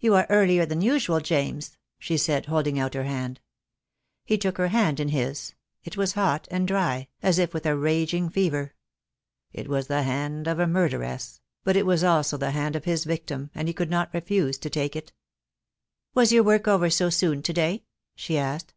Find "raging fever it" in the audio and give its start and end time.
7.76-9.68